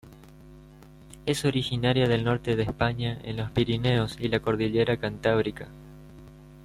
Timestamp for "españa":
2.63-3.19